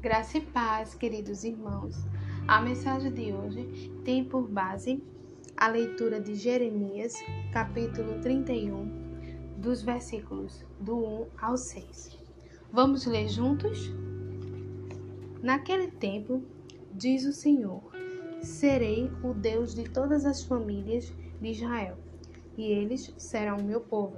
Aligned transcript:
Graça 0.00 0.38
e 0.38 0.40
paz, 0.40 0.94
queridos 0.94 1.44
irmãos. 1.44 1.94
A 2.48 2.58
mensagem 2.62 3.12
de 3.12 3.34
hoje 3.34 3.92
tem 4.02 4.24
por 4.24 4.48
base 4.48 5.04
a 5.54 5.68
leitura 5.68 6.18
de 6.18 6.34
Jeremias, 6.34 7.14
capítulo 7.52 8.18
31, 8.22 9.58
dos 9.58 9.82
versículos 9.82 10.64
do 10.80 10.96
1 10.96 11.26
ao 11.38 11.58
6. 11.58 12.18
Vamos 12.72 13.04
ler 13.04 13.28
juntos? 13.28 13.92
Naquele 15.42 15.88
tempo, 15.88 16.42
diz 16.94 17.26
o 17.26 17.32
Senhor: 17.34 17.82
Serei 18.40 19.12
o 19.22 19.34
Deus 19.34 19.74
de 19.74 19.84
todas 19.84 20.24
as 20.24 20.42
famílias 20.42 21.12
de 21.42 21.48
Israel, 21.48 21.98
e 22.56 22.72
eles 22.72 23.12
serão 23.18 23.58
meu 23.58 23.82
povo. 23.82 24.16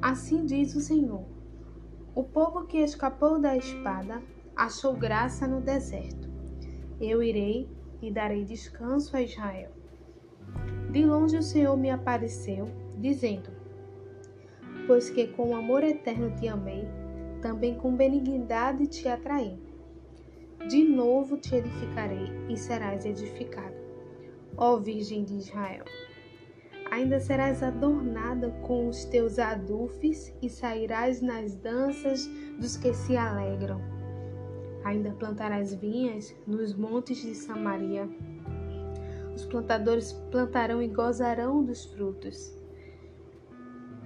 Assim 0.00 0.46
diz 0.46 0.74
o 0.74 0.80
Senhor 0.80 1.26
o 2.14 2.22
povo 2.22 2.66
que 2.66 2.78
escapou 2.78 3.38
da 3.38 3.56
espada 3.56 4.22
achou 4.56 4.94
graça 4.94 5.46
no 5.46 5.60
deserto. 5.60 6.30
Eu 7.00 7.22
irei 7.22 7.68
e 8.00 8.10
darei 8.10 8.44
descanso 8.44 9.16
a 9.16 9.22
Israel. 9.22 9.70
De 10.90 11.04
longe 11.04 11.36
o 11.36 11.42
Senhor 11.42 11.76
me 11.76 11.90
apareceu, 11.90 12.68
dizendo: 12.98 13.50
Pois 14.86 15.10
que 15.10 15.28
com 15.28 15.56
amor 15.56 15.82
eterno 15.82 16.34
te 16.36 16.48
amei, 16.48 16.86
também 17.40 17.74
com 17.74 17.96
benignidade 17.96 18.86
te 18.86 19.08
atraí. 19.08 19.58
De 20.68 20.84
novo 20.84 21.36
te 21.38 21.56
edificarei 21.56 22.30
e 22.48 22.56
serás 22.56 23.04
edificado, 23.04 23.76
ó 24.56 24.76
Virgem 24.76 25.24
de 25.24 25.34
Israel 25.34 25.84
ainda 26.92 27.18
serás 27.18 27.62
adornada 27.62 28.50
com 28.60 28.86
os 28.86 29.06
teus 29.06 29.38
adufes 29.38 30.30
e 30.42 30.50
sairás 30.50 31.22
nas 31.22 31.54
danças 31.54 32.26
dos 32.60 32.76
que 32.76 32.92
se 32.92 33.16
alegram. 33.16 33.80
Ainda 34.92 35.10
plantarás 35.12 35.72
vinhas 35.72 36.36
nos 36.46 36.74
montes 36.74 37.22
de 37.22 37.34
Samaria. 37.34 38.06
Os 39.34 39.42
plantadores 39.46 40.12
plantarão 40.30 40.82
e 40.82 40.88
gozarão 40.88 41.64
dos 41.64 41.86
frutos. 41.86 42.54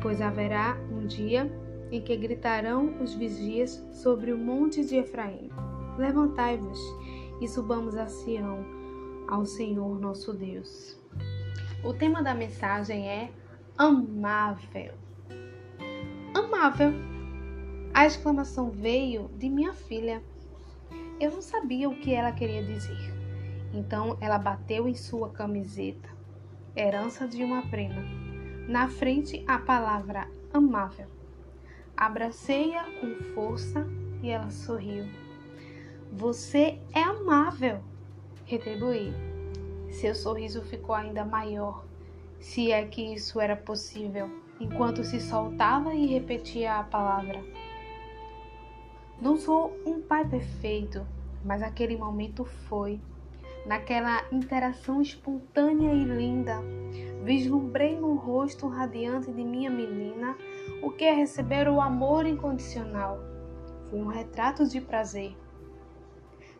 Pois 0.00 0.20
haverá 0.20 0.78
um 0.92 1.04
dia 1.04 1.50
em 1.90 2.00
que 2.00 2.16
gritarão 2.16 3.02
os 3.02 3.14
vigias 3.14 3.84
sobre 3.94 4.32
o 4.32 4.38
monte 4.38 4.84
de 4.84 4.94
Efraim: 4.94 5.50
Levantai-vos 5.98 6.78
e 7.40 7.48
subamos 7.48 7.96
a 7.96 8.06
Sião, 8.06 8.64
ao 9.26 9.44
Senhor 9.44 9.98
nosso 9.98 10.32
Deus. 10.32 10.96
O 11.82 11.92
tema 11.94 12.22
da 12.22 12.32
mensagem 12.32 13.08
é 13.08 13.32
amável. 13.76 14.94
Amável. 16.32 16.92
A 17.92 18.06
exclamação 18.06 18.70
veio 18.70 19.28
de 19.36 19.48
minha 19.48 19.72
filha. 19.72 20.22
Eu 21.20 21.30
não 21.30 21.42
sabia 21.42 21.88
o 21.88 21.96
que 21.96 22.12
ela 22.12 22.32
queria 22.32 22.62
dizer. 22.62 23.14
Então 23.72 24.16
ela 24.20 24.38
bateu 24.38 24.88
em 24.88 24.94
sua 24.94 25.30
camiseta, 25.30 26.08
herança 26.74 27.26
de 27.26 27.42
uma 27.42 27.62
prima. 27.62 28.02
Na 28.68 28.88
frente 28.88 29.44
a 29.46 29.58
palavra 29.58 30.28
amável. 30.52 31.06
Abracei-a 31.96 32.84
com 33.00 33.14
força 33.34 33.86
e 34.22 34.28
ela 34.28 34.50
sorriu. 34.50 35.06
Você 36.12 36.78
é 36.94 37.02
amável, 37.02 37.80
retribuí. 38.44 39.12
Seu 39.90 40.14
sorriso 40.14 40.62
ficou 40.62 40.94
ainda 40.94 41.24
maior, 41.24 41.84
se 42.38 42.70
é 42.70 42.84
que 42.86 43.14
isso 43.14 43.40
era 43.40 43.56
possível, 43.56 44.30
enquanto 44.60 45.04
se 45.04 45.20
soltava 45.20 45.94
e 45.94 46.06
repetia 46.06 46.74
a 46.74 46.84
palavra. 46.84 47.42
Não 49.20 49.36
sou 49.36 49.76
um 49.86 50.00
pai 50.00 50.26
perfeito, 50.26 51.06
mas 51.44 51.62
aquele 51.62 51.96
momento 51.96 52.44
foi. 52.44 53.00
Naquela 53.66 54.24
interação 54.30 55.02
espontânea 55.02 55.92
e 55.92 56.04
linda, 56.04 56.60
vislumbrei 57.24 57.98
no 57.98 58.14
rosto 58.14 58.68
radiante 58.68 59.32
de 59.32 59.44
minha 59.44 59.70
menina 59.70 60.36
o 60.82 60.90
que 60.90 61.04
é 61.04 61.12
receber 61.12 61.68
o 61.68 61.80
amor 61.80 62.26
incondicional. 62.26 63.18
Foi 63.90 64.00
um 64.00 64.06
retrato 64.06 64.68
de 64.68 64.80
prazer 64.80 65.36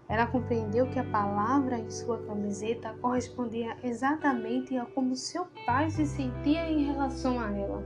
ela 0.09 0.27
compreendeu 0.27 0.89
que 0.89 0.99
a 0.99 1.05
palavra 1.05 1.79
em 1.79 1.91
sua 1.91 2.19
camiseta 2.19 2.95
correspondia 3.01 3.77
exatamente 3.83 4.77
a 4.77 4.85
como 4.87 5.17
seu 5.17 5.47
pai 5.65 5.91
se 5.91 6.07
sentia 6.07 6.71
em 6.71 6.85
relação 6.85 7.41
a 7.41 7.51
ela. 7.51 7.83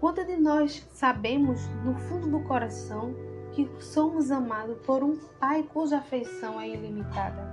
Quanto 0.00 0.24
de 0.24 0.36
nós 0.36 0.86
sabemos, 0.92 1.66
no 1.84 1.94
fundo 1.94 2.30
do 2.30 2.40
coração, 2.40 3.14
que 3.52 3.68
somos 3.80 4.30
amados 4.30 4.76
por 4.86 5.02
um 5.02 5.16
pai 5.40 5.62
cuja 5.62 5.98
afeição 5.98 6.60
é 6.60 6.68
ilimitada? 6.68 7.46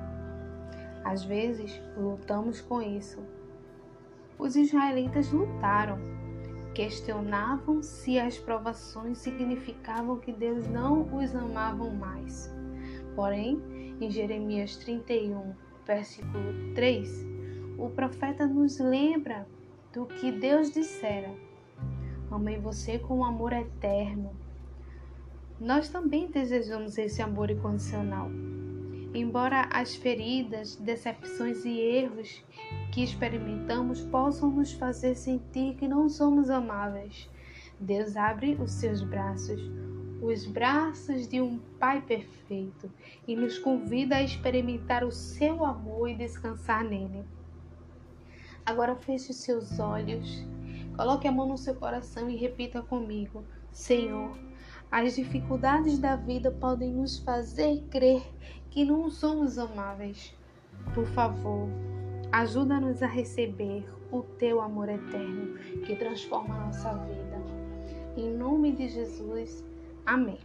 Às 1.04 1.24
vezes, 1.24 1.82
lutamos 1.98 2.62
com 2.62 2.82
isso. 2.82 3.22
Os 4.38 4.56
israelitas 4.56 5.32
lutaram 5.32 6.14
questionavam 6.74 7.84
se 7.84 8.20
as 8.20 8.38
provações 8.38 9.20
significavam 9.20 10.18
que 10.18 10.32
Deus 10.32 10.68
não 10.68 11.16
os 11.16 11.36
amava 11.36 11.90
mais. 11.90 12.52
Porém, 13.16 13.62
em 14.02 14.10
Jeremias 14.10 14.76
31, 14.78 15.54
versículo 15.86 16.74
3, 16.74 17.26
o 17.78 17.90
profeta 17.90 18.48
nos 18.48 18.80
lembra 18.80 19.48
do 19.94 20.06
que 20.06 20.32
Deus 20.32 20.72
dissera: 20.72 21.32
Amei 22.34 22.58
você 22.58 22.98
com 22.98 23.24
amor 23.24 23.54
eterno. 23.54 24.32
Nós 25.60 25.90
também 25.90 26.32
desejamos 26.32 26.98
esse 26.98 27.22
amor 27.22 27.52
incondicional. 27.52 28.28
Embora 29.14 29.70
as 29.72 29.96
feridas, 29.96 30.76
decepções 30.76 31.64
e 31.64 31.80
erros 31.80 32.44
que 32.92 33.04
experimentamos 33.04 34.02
possam 34.02 34.50
nos 34.50 34.74
fazer 34.74 35.14
sentir 35.14 35.76
que 35.76 35.88
não 35.88 36.10
somos 36.10 36.50
amáveis, 36.50 37.30
Deus 37.80 38.18
abre 38.18 38.56
os 38.56 38.72
seus 38.72 39.04
braços, 39.04 39.62
os 40.20 40.48
braços 40.48 41.28
de 41.28 41.40
um 41.40 41.60
Pai 41.80 42.02
perfeito, 42.02 42.92
e 43.28 43.36
nos 43.36 43.60
convida 43.60 44.16
a 44.16 44.24
experimentar 44.24 45.04
o 45.04 45.12
seu 45.12 45.64
amor 45.64 46.10
e 46.10 46.16
descansar 46.16 46.84
nele. 46.84 47.24
Agora 48.66 48.96
feche 48.96 49.34
seus 49.34 49.78
olhos, 49.78 50.44
coloque 50.96 51.28
a 51.28 51.32
mão 51.32 51.48
no 51.48 51.58
seu 51.58 51.76
coração 51.76 52.30
e 52.30 52.36
repita 52.36 52.82
comigo: 52.82 53.44
Senhor, 53.72 54.38
as 54.92 55.16
dificuldades 55.16 55.98
da 55.98 56.16
vida 56.16 56.52
podem 56.52 56.92
nos 56.92 57.18
fazer 57.20 57.82
crer 57.90 58.24
que 58.70 58.86
não 58.86 59.10
somos 59.10 59.58
amáveis. 59.58 60.36
Por 60.94 61.06
favor, 61.08 61.68
ajuda-nos 62.32 63.02
a 63.02 63.08
receber 63.08 63.86
o 64.12 64.22
teu 64.22 64.62
amor 64.62 64.90
eterno 64.90 65.58
que 65.86 65.96
transforma 65.96 66.56
a 66.56 66.66
nossa 66.66 66.94
vida. 67.06 67.42
Em 68.16 68.32
nome 68.36 68.72
de 68.72 68.88
Jesus, 68.88 69.64
amém. 70.06 70.40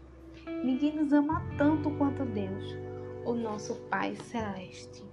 Ninguém 0.64 0.94
nos 0.94 1.12
ama 1.12 1.44
tanto 1.56 1.90
quanto 1.92 2.24
Deus, 2.24 2.76
o 3.24 3.34
nosso 3.34 3.74
Pai 3.90 4.16
Celeste. 4.16 5.07